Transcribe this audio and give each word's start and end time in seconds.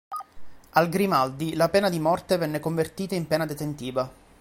Al 0.71 0.89
Grimaldi 0.89 1.53
la 1.53 1.69
pena 1.69 1.87
di 1.87 1.99
morte 1.99 2.37
venne 2.37 2.59
convertita 2.59 3.13
in 3.13 3.27
pena 3.27 3.45
detentiva. 3.45 4.11